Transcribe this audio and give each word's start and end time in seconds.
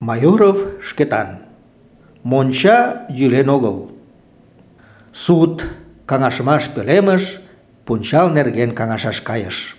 Майоров 0.00 0.58
шкетан. 0.82 1.38
Монча 2.22 3.06
йӱлен 3.08 3.48
огыл. 3.48 3.92
Суд 5.14 5.64
каҥашымаш 6.04 6.68
пӧлемыш 6.74 7.40
пунчал 7.86 8.28
нерген 8.28 8.74
каҥашаш 8.74 9.22
кайыш. 9.22 9.74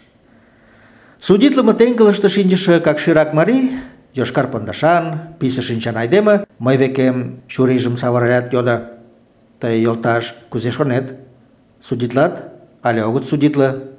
Судитлыме 1.22 1.74
теҥгылыште 1.76 2.30
шинчыше 2.30 2.80
какширак 2.80 3.34
марий, 3.36 3.78
йошкар 4.16 4.48
пондашан, 4.48 5.36
писе 5.40 5.62
шинчан 5.62 5.98
айдеме, 5.98 6.48
мый 6.58 6.78
векем 6.78 7.42
чурийжым 7.48 7.96
савыралят 7.98 8.52
йодо: 8.52 8.90
«Тый, 9.60 9.82
йолташ, 9.82 10.34
кузе 10.50 10.72
шонет? 10.72 11.16
Судитлат 11.80 12.44
але 12.82 13.04
огыт 13.04 13.26
судитле?» 13.26 13.94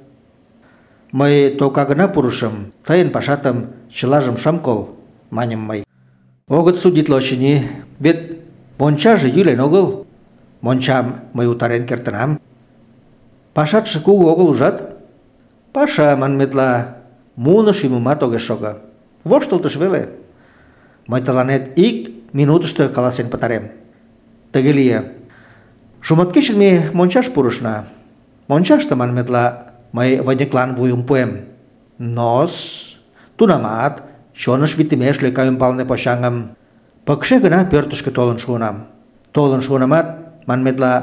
«Мый 1.13 1.55
тока 1.55 1.85
гына 1.85 2.09
пурышым, 2.09 2.73
тыйын 2.85 3.09
пашатым 3.09 3.67
чылажым 3.89 4.35
шым 4.35 4.59
кол»,— 4.59 4.97
маньым 5.29 5.61
мый. 5.61 5.88
Огыт 6.49 6.79
судитле, 6.79 7.15
очыни, 7.15 7.69
вет 7.99 8.39
мончаже 8.79 9.29
йӱлен 9.29 9.59
огыл. 9.59 10.07
Мончам 10.61 11.21
мый 11.33 11.47
утарен 11.47 11.85
кертынам. 11.85 12.41
Пашатше 13.53 14.01
кугу 14.01 14.27
огыл, 14.27 14.49
ужат? 14.49 14.97
Паша, 15.73 16.17
манметла, 16.17 16.97
муно 17.35 17.71
шӱмымат 17.71 18.23
огеш 18.23 18.41
шого. 18.41 18.79
Воштылтыш 19.23 19.75
веле. 19.75 20.09
Мый 21.05 21.21
тыланет 21.21 21.77
ик 21.77 22.09
минутышто 22.33 22.89
каласен 22.89 23.29
пытарем. 23.29 23.71
Тыге 24.51 24.71
лие. 24.71 25.13
Шуматкечын 26.01 26.57
ме 26.57 26.89
мончаш 26.93 27.29
пурышна. 27.29 27.87
Мончаште, 28.47 28.95
манметла, 28.95 29.73
мый 29.91 30.19
Ваньыклан 30.21 30.73
вуйым 30.73 31.05
пуэм. 31.05 31.45
Нос, 31.99 32.97
тунамат, 33.37 34.08
чоныш 34.41 34.71
витымеш 34.77 35.17
лӧка 35.23 35.43
ӱмбалне 35.49 35.83
почаҥым. 35.85 36.35
Пыкше 37.05 37.35
гына 37.43 37.59
пӧртышкӧ 37.71 38.11
толын 38.17 38.37
шуынам. 38.43 38.75
Толын 39.35 39.61
шуынамат, 39.65 40.07
манметла, 40.47 40.93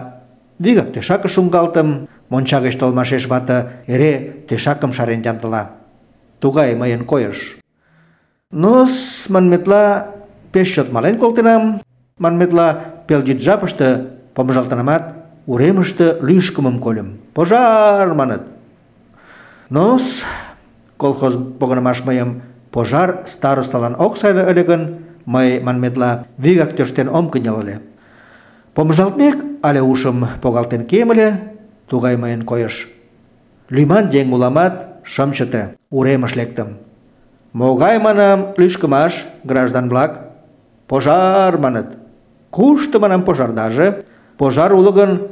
вигак 0.58 0.88
тӧшакыш 0.94 1.32
шуҥгалтым, 1.34 1.88
монча 2.30 2.58
гыч 2.64 2.74
толмашеш 2.80 3.24
вате 3.26 3.56
эре 3.92 4.12
тӧшакым 4.48 4.92
шарен 4.96 5.20
ямдыла. 5.30 5.62
Тугай 6.40 6.74
мыйын 6.80 7.04
койыш. 7.04 7.58
Нос, 8.50 9.26
манметла, 9.28 9.84
пеш 10.52 10.68
чот 10.74 10.88
мален 10.92 11.18
колтенам, 11.18 11.82
манметла, 12.18 12.68
пелйӱд 13.06 13.42
жапыште 13.42 13.88
помыжалтынамат, 14.34 15.04
уремыште 15.46 16.16
лӱшкымым 16.22 16.78
кольым. 16.78 17.20
Пожар, 17.34 18.14
маныт. 18.14 18.42
Нос, 19.68 20.24
колхоз 20.96 21.36
погынымаш 21.60 22.04
мыйым 22.04 22.42
пожар 22.70 23.22
старосталан 23.26 23.96
ок 23.98 24.16
сайле 24.18 24.42
ыле 24.42 24.64
мый, 25.26 25.60
манметла, 25.60 26.26
вигак 26.38 26.76
тӧрштен 26.76 27.08
ом 27.08 27.30
кынел 27.30 27.60
ыле. 27.60 27.80
Помыжалтмек, 28.74 29.38
але 29.62 29.82
ушым 29.82 30.26
погалтен 30.42 30.86
кием 30.86 31.10
ыле, 31.10 31.54
тугай 31.88 32.16
мыйын 32.16 32.42
койыш. 32.42 32.88
Лӱман 33.70 34.10
еҥ 34.10 34.32
уламат, 34.32 35.00
шым 35.02 35.32
чыте, 35.32 35.76
уремыш 35.90 36.36
лектым. 36.36 36.78
Могай, 37.52 37.98
манам, 37.98 38.54
лӱшкымаш, 38.58 39.24
граждан-влак? 39.44 40.30
Пожар, 40.86 41.58
маныт. 41.58 41.96
Кушто, 42.50 43.00
манам, 43.00 43.24
пожардаже? 43.24 44.04
Пожар 44.38 44.72
уло 44.72 44.92
гын, 44.92 45.28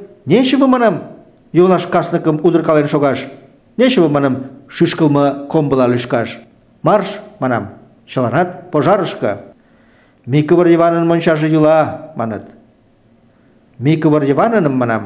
манам, 0.67 1.03
йолаш 1.53 1.87
касныкым 1.87 2.41
удыркален 2.43 2.89
шогаш. 2.89 3.27
Нечево, 3.77 4.09
манам, 4.09 4.47
шӱшкылмӧ 4.69 5.47
комбыла 5.51 5.87
лӱшкаш. 5.87 6.41
Марш, 6.85 7.19
манам, 7.41 7.65
чыланат 8.07 8.71
пожарышко. 8.71 9.41
Микывыр 10.27 10.67
Йыванын 10.67 11.07
мончаже 11.07 11.49
йӱла, 11.49 12.13
маныт. 12.15 12.45
Микывыр 13.79 14.23
Йываныным, 14.23 14.75
манам, 14.77 15.03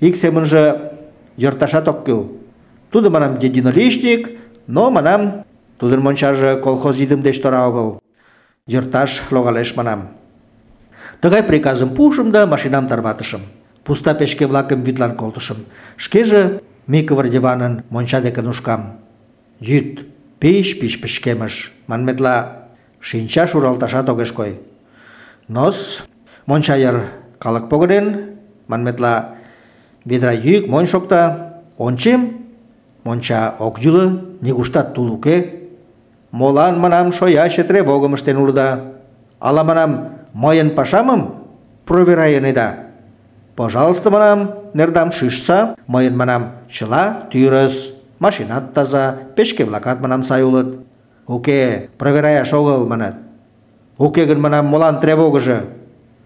ик 0.00 0.16
семынже 0.16 0.92
йӧрташат 1.36 1.86
ок 1.86 2.04
кӱл. 2.06 2.32
Тудо, 2.90 3.10
манам, 3.10 3.38
единоличник, 3.38 4.38
но, 4.66 4.90
манам, 4.90 5.44
тудын 5.78 6.00
мончаже 6.00 6.60
колхоз 6.62 6.98
идым 6.98 7.20
деч 7.20 7.40
тора 7.42 7.68
огыл. 7.68 8.00
Йӧрташ 8.66 9.22
логалеш, 9.30 9.76
манам. 9.76 10.08
Тыгай 11.20 11.42
приказым 11.42 11.94
пуышым 11.94 12.30
да 12.30 12.46
машинам 12.46 12.88
тарватышым. 12.88 13.42
Пуста 13.84 14.14
печке-влакым 14.14 14.82
вӱдлан 14.82 15.14
колтышым. 15.14 15.58
Шкеже 15.96 16.62
Микывыр 16.86 17.26
Йыванын 17.26 17.84
монча 17.90 18.22
деке 18.22 18.40
нушкам. 18.40 19.00
Йӱд 19.60 20.06
пич-пич 20.39 20.99
пычкемыш, 21.01 21.73
манметла, 21.87 22.67
шинча 22.99 23.47
шуралташат 23.47 24.09
огеш 24.09 24.31
кой. 24.31 24.59
Нос, 25.47 26.03
монча 26.45 26.75
йыр 26.77 27.05
калык 27.39 27.69
погынен, 27.69 28.37
манметла, 28.67 29.35
ведра 30.05 30.33
йӱк 30.33 30.67
монь 30.67 30.85
шокта, 30.85 31.61
ончем, 31.77 32.47
монча 33.03 33.55
ок 33.59 33.79
йӱлӧ, 33.79 34.21
нигуштат 34.41 34.93
тул 34.93 35.13
уке. 35.13 35.61
Молан, 36.31 36.79
манам, 36.79 37.11
шояче 37.11 37.63
тревогым 37.63 38.15
ыштен 38.15 38.37
улыда? 38.37 38.93
Ала, 39.39 39.63
манам, 39.63 40.09
мыйын 40.33 40.71
пашамым 40.71 41.35
проверайынеда? 41.85 42.87
Пожалуйста, 43.55 44.09
манам, 44.09 44.51
нердам 44.73 45.11
шӱшса, 45.11 45.75
мыйын, 45.87 46.17
манам, 46.17 46.53
чыла 46.67 47.27
тӱрыс 47.31 47.93
Машинат 48.18 48.72
таза, 48.74 49.16
печке-влакат, 49.36 50.00
манам, 50.00 50.22
сай 50.22 50.42
улыт. 50.42 50.80
Уке, 51.26 51.90
проверяяш 51.98 52.52
огыл, 52.52 52.86
манат. 52.86 53.14
Уке 53.98 54.24
гын, 54.26 54.40
манам, 54.40 54.66
молан 54.66 55.00
тревогыжо? 55.00 55.60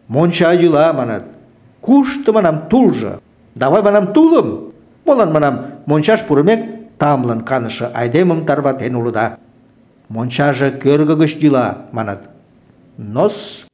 Монча 0.08 0.52
йӱла, 0.52 0.92
манат. 0.92 1.24
Кушто, 1.80 2.32
манам, 2.32 2.68
тулжо? 2.68 3.20
Давай, 3.54 3.82
манам, 3.82 4.12
тулым. 4.12 4.72
Молан, 5.04 5.32
манам, 5.32 5.66
мончаш 5.86 6.24
пурымек, 6.24 6.60
тамлын 6.98 7.40
каныше 7.40 7.90
айдемым 7.94 8.46
тарватен 8.46 8.94
улыда. 8.94 9.38
Мончаже 10.08 10.70
кӧргӧ 10.70 11.16
гыч 11.16 11.36
йӱла, 11.40 11.86
манат. 11.92 12.28
Нос, 12.96 13.66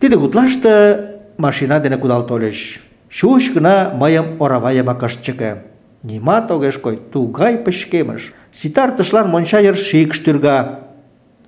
тиде 0.00 0.16
гутлаште 0.16 1.20
машина 1.36 1.80
дене 1.80 1.96
кудал 1.98 2.26
тольыч. 2.26 2.80
Чуч 3.08 3.52
гына 3.52 3.92
мыйым 3.94 4.40
орава 4.40 4.72
йымак 4.72 5.02
чыке. 5.22 5.62
Нимат 6.08 6.50
огеш 6.54 6.78
кой, 6.78 6.96
тугай 7.12 7.54
пычкемыш. 7.64 8.22
Ситартышлан 8.52 9.26
монча 9.28 9.58
йыр 9.60 9.76
шикш 9.76 10.18
тӱрга. 10.24 10.58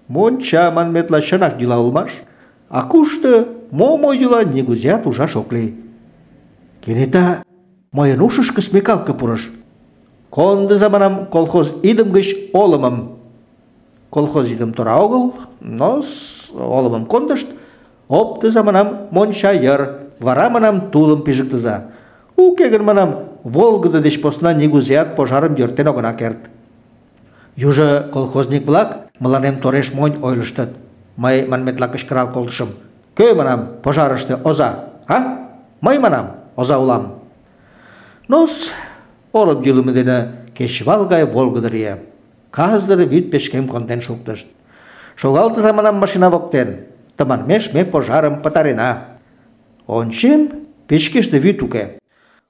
Монча 0.08 0.70
манметла 0.76 1.20
чынак 1.22 1.60
йӱла 1.60 1.78
улмаш. 1.78 2.12
А 2.69 2.82
кушто 2.88 3.30
мо-мо 3.70 4.12
йӱла 4.12 4.42
нигузеат 4.44 5.06
ужаш 5.06 5.36
ок 5.36 5.52
лий. 5.52 5.76
Кенета 6.80 7.44
мыйын 7.92 8.20
ушышко 8.20 8.60
смекалке 8.60 9.14
пурыш. 9.14 9.50
Кондыза, 10.30 10.90
манам, 10.90 11.26
колхоз 11.26 11.75
идым 11.84 12.10
гыч 12.10 12.34
олымым. 12.52 12.96
Колхоз 14.10 14.50
идым 14.50 14.72
тора 14.75 14.96
огыл, 14.96 15.34
но 15.60 16.02
олымым 16.52 17.06
кондышт. 17.06 17.46
Оптыза, 18.08 18.64
манам, 18.64 19.06
монча 19.12 19.52
йыр. 19.52 20.10
Вара, 20.19 20.50
манам, 20.50 20.90
тулым 20.90 21.22
пижыктыза. 21.22 21.92
Уке 22.36 22.69
гын, 22.70 22.82
манам, 22.84 23.28
волгыдо 23.54 24.00
деч 24.00 24.20
посна 24.20 24.53
нигузеат 24.53 25.16
пожарым 25.16 25.54
йӧртен 25.54 25.88
огына 25.88 26.12
керт. 26.14 26.50
Южо 27.56 28.09
колхозник-влак 28.12 29.09
мыланем 29.19 29.60
тореш 29.60 29.92
монь 29.92 30.19
ойлыштыт. 30.22 30.70
Мый 31.16 31.47
манметла 31.47 31.88
кычкырал 31.88 32.32
колтышым. 32.32 32.70
Кӧ, 33.16 33.34
манам, 33.34 33.60
пожарыште 33.82 34.37
оза, 34.37 34.91
а? 35.08 35.50
Мый, 35.81 35.98
манам, 35.98 36.37
оза 36.54 36.78
улам. 36.78 37.25
Нос, 38.28 38.70
олым 39.32 39.62
йӱлымӧ 39.62 39.92
дене 39.92 40.32
кечывал 40.56 41.06
гай 41.06 41.25
волгыдо 41.25 41.69
лие. 41.69 42.03
Казыр 42.53 43.00
вӱд 43.06 43.31
печкем 43.32 43.66
конден 43.66 44.00
шуктышт. 44.00 44.47
Шогалтыза, 45.16 45.72
манам, 45.72 45.97
машина 45.97 46.31
воктен. 46.31 46.87
Тыманмеш 47.16 47.72
ме 47.72 47.84
пожарым 47.84 48.43
пытарена. 48.43 49.19
Ончем, 49.88 50.50
печкеште 50.87 51.38
вӱд 51.40 51.62
уке. 51.62 51.99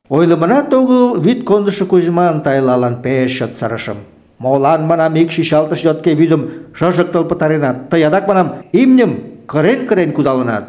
Ойлымынат 0.08 0.72
огыл 0.72 1.20
вӱд 1.20 1.44
кондышо 1.44 1.84
Кузьман 1.86 2.40
тайлалан 2.42 3.02
пеш 3.02 3.32
чот 3.38 3.56
сырышым. 3.58 3.98
Молан, 4.38 4.86
манам, 4.86 5.14
ик 5.14 5.30
шишалтыш 5.30 5.80
йотке 5.84 6.14
вӱдым 6.14 6.42
шыжыктыл 6.72 7.24
пытаренат. 7.24 7.90
Тый 7.90 8.04
адак, 8.04 8.26
манам, 8.28 8.48
имньым 8.72 9.12
кырен-кырен 9.46 10.12
кудалынат. 10.12 10.64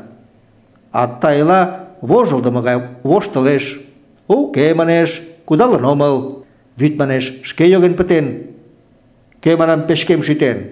А 0.91 1.07
тайла 1.07 1.87
вожылдымо 2.01 2.61
гай 2.61 2.77
воштылеш. 3.03 3.79
Уке, 4.27 4.73
манеш, 4.73 5.21
кудалын 5.45 5.85
омыл. 5.85 6.45
Вӱд, 6.77 6.97
манеш, 6.97 7.33
шке 7.43 7.69
йоген 7.69 7.95
пытен. 7.95 8.47
Кӧ, 9.41 9.55
манам, 9.55 9.87
печкем 9.87 10.21
шӱтен? 10.23 10.71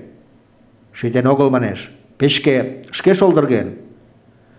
Шӱтен 0.92 1.28
огыл, 1.28 1.50
манеш. 1.52 1.92
Печке 2.18 2.84
шке 2.92 3.14
шолдырген. 3.14 3.76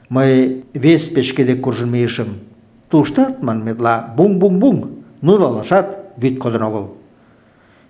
Мый 0.09 0.65
вес 0.75 1.09
печке 1.09 1.45
дек 1.45 1.61
куржын 1.61 1.91
мийышым. 1.91 2.48
Туштат, 2.90 3.42
манметла, 3.42 4.14
буң-буң-буң, 4.18 4.84
нуралашат 5.22 5.98
вӱд 6.18 6.40
кодын 6.40 6.64
огыл. 6.64 6.92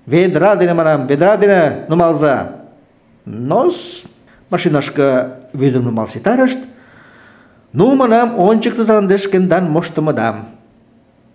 Ведра 0.05 0.55
дене, 0.55 0.73
манам, 0.73 1.07
ведра 1.07 1.37
дене 1.37 1.85
нумалза. 1.89 2.63
Нос, 3.25 4.05
машинашка 4.49 5.39
вӱдым 5.53 5.83
нумал 5.83 6.07
ситарышт, 6.07 6.59
ну, 7.73 7.95
манам, 7.95 8.39
ончыктыза 8.39 8.99
ынде 8.99 9.17
шкендан 9.17 9.71
моштымыдам. 9.71 10.49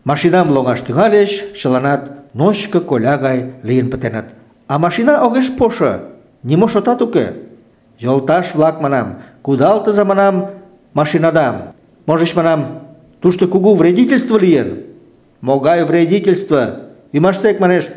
Машинам 0.05 0.51
лоҥаш 0.51 0.81
тӱҥальыч, 0.83 1.55
чыланат 1.59 2.03
ночко 2.35 2.81
коля 2.81 3.19
гай 3.19 3.55
лийын 3.63 3.91
пытеныт. 3.91 4.27
А 4.69 4.79
машина 4.79 5.27
огеш 5.27 5.57
пошо, 5.57 5.93
нимо 6.43 6.69
шотат 6.69 7.03
уке. 7.03 7.35
Йолташ-влак, 7.99 8.81
манам, 8.81 9.19
кудалтыза, 9.43 10.05
манам, 10.05 10.51
машинадам. 10.95 11.75
Можыч, 12.07 12.37
манам, 12.37 12.83
тушто 13.24 13.48
кугу 13.48 13.74
вредительство 13.76 14.38
лийын. 14.38 14.84
Могай 15.40 15.86
вредительство? 15.86 16.92
Ӱмаштек, 17.14 17.58
манеш, 17.62 17.90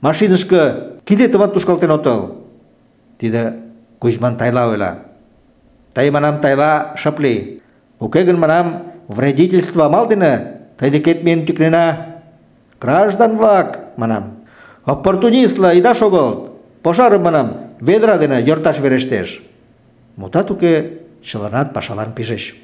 машинышке 0.00 0.96
кидетымат 1.04 1.52
тушкалтен 1.52 1.90
отыл. 1.90 2.46
Тиде 3.18 3.60
Кузьман 3.98 4.38
Тайла 4.38 4.70
ойла. 4.70 4.98
Тый, 5.92 6.10
манам, 6.10 6.40
Тайла, 6.40 6.94
шып 6.96 7.20
лий. 7.20 7.60
Уке 7.98 8.22
гын, 8.22 8.38
манам, 8.38 8.86
вредительство 9.08 9.84
амал 9.84 10.08
дене 10.08 10.62
тый 10.78 10.88
декет 10.90 11.24
миен 11.24 11.44
тӱкнена. 11.44 12.22
Граждан-влак, 12.80 13.98
манам, 13.98 14.46
оппортунистла 14.86 15.74
ида 15.74 15.94
шогылт. 15.94 16.52
Пожарым, 16.82 17.24
манам, 17.24 17.74
ведра 17.80 18.16
дене 18.16 18.40
йӧрташ 18.40 18.78
верештеш. 18.78 19.42
Мутат 20.16 20.50
уке, 20.50 21.00
чыланат 21.22 21.74
пашалан 21.74 22.14
пижеш. 22.14 22.56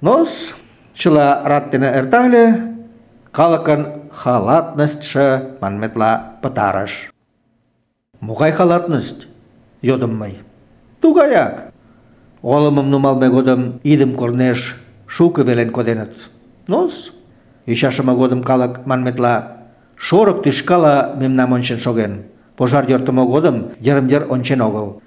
Нос, 0.00 0.54
чыла 0.94 1.42
рат 1.44 1.70
дене 1.70 1.86
эртале, 1.98 2.44
калыкын 3.32 4.10
халатностьшо 4.12 5.56
манметла 5.60 6.38
пытарыш. 6.42 7.10
Могай 8.20 8.52
халатность? 8.52 9.28
йодым 9.82 10.16
мый. 10.16 10.38
Тугаяк. 11.00 11.72
Олымым 12.42 12.90
нумалме 12.90 13.28
годым 13.28 13.80
идым 13.84 14.14
корнеш 14.14 14.76
шуко 15.06 15.42
велен 15.42 15.70
коденыт. 15.70 16.30
Нос, 16.68 17.12
ӱчашыме 17.66 18.14
годым 18.14 18.42
калык 18.42 18.86
манметла 18.86 19.34
шорык 19.96 20.42
тӱшкала 20.42 21.14
мемнам 21.16 21.52
ончен 21.52 21.78
шоген. 21.78 22.24
Пожар 22.56 22.84
йӧртымӧ 22.88 23.24
годым 23.26 23.72
йырым-йыр 23.80 24.26
ончен 24.30 24.60
огыл. 24.60 25.02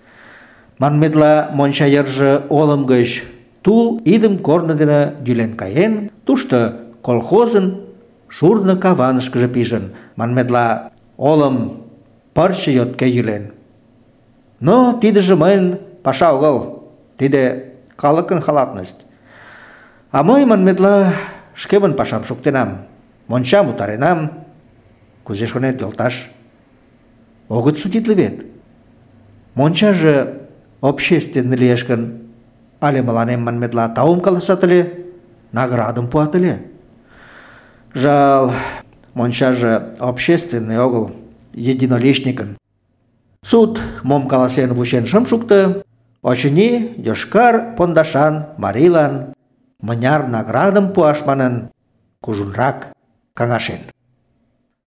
Манметла 0.79 1.49
монча 1.53 1.85
йырже 1.85 2.43
олым 2.49 2.85
гыч 2.85 3.23
тул 3.62 4.00
идым 4.04 4.38
корно 4.38 4.74
дене 4.74 5.14
йӱлен 5.26 5.56
каен, 5.56 6.10
тушто 6.24 6.80
колхозын 7.02 7.86
шурно 8.28 8.76
каванышкыже 8.76 9.48
пижын. 9.48 9.94
Манметла 10.16 10.92
олым 11.16 11.82
пырче 12.34 12.72
йотке 12.72 13.08
йӱлен. 13.08 13.52
Но 14.60 14.98
тидыже 15.00 15.36
мыйын 15.36 15.80
паша 16.02 16.32
огыл. 16.32 16.88
Тиде 17.18 17.74
калыкын 17.96 18.40
халатность. 18.40 19.00
А 20.10 20.22
мый, 20.22 20.44
манметла, 20.44 21.12
шкемын 21.54 21.94
пашам 21.94 22.24
шуктенам. 22.24 22.86
Мончам 23.28 23.70
утаренам. 23.70 24.44
Кузе 25.24 25.46
шонет, 25.46 25.80
йолташ? 25.80 26.30
Огыт 27.48 27.78
судитле 27.78 28.14
вет. 28.14 28.46
Мончаже 29.54 30.48
общественный 30.80 31.56
лиеш 31.56 31.84
гын, 31.84 32.22
але 32.79 33.01
мыланем 33.01 33.43
манметла 33.43 33.89
таум 33.89 34.21
каласат 34.21 34.63
ыле, 34.63 35.05
наградым 35.51 36.07
пуат 36.07 36.35
ыле. 36.35 36.71
Жал, 37.93 38.51
мончаже 39.13 39.93
общественный 39.99 40.79
огыл, 40.79 41.11
единоличникын. 41.53 42.57
Суд 43.43 43.81
мом 44.03 44.27
каласен 44.27 44.73
вучен 44.73 45.05
шым 45.05 45.25
шукто, 45.25 45.83
очыни 46.21 46.93
йошкар 46.97 47.75
пондашан 47.77 48.47
марийлан 48.57 49.33
мыняр 49.81 50.27
наградым 50.27 50.93
пуаш 50.93 51.25
манын 51.25 51.69
кужунрак 52.21 52.93
каҥашен. 53.33 53.81